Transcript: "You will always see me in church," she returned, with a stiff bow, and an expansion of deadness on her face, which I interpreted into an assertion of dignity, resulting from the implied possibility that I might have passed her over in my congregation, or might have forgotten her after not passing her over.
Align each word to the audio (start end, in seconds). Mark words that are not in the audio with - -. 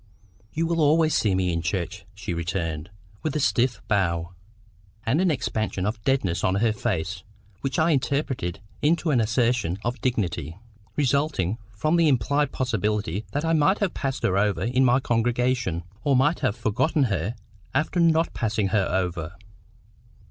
"You 0.51 0.65
will 0.65 0.81
always 0.81 1.13
see 1.13 1.35
me 1.35 1.53
in 1.53 1.61
church," 1.61 2.05
she 2.15 2.33
returned, 2.33 2.89
with 3.21 3.35
a 3.35 3.39
stiff 3.39 3.83
bow, 3.87 4.33
and 5.05 5.21
an 5.21 5.29
expansion 5.29 5.85
of 5.85 6.01
deadness 6.03 6.43
on 6.43 6.55
her 6.55 6.73
face, 6.73 7.21
which 7.59 7.77
I 7.77 7.91
interpreted 7.91 8.61
into 8.81 9.11
an 9.11 9.21
assertion 9.21 9.77
of 9.85 10.01
dignity, 10.01 10.57
resulting 10.95 11.59
from 11.75 11.97
the 11.97 12.07
implied 12.07 12.51
possibility 12.51 13.25
that 13.33 13.45
I 13.45 13.53
might 13.53 13.77
have 13.77 13.93
passed 13.93 14.23
her 14.23 14.39
over 14.39 14.63
in 14.63 14.83
my 14.83 14.99
congregation, 14.99 15.83
or 16.03 16.15
might 16.15 16.39
have 16.39 16.55
forgotten 16.55 17.03
her 17.03 17.35
after 17.75 17.99
not 17.99 18.33
passing 18.33 18.69
her 18.69 18.87
over. 18.89 19.35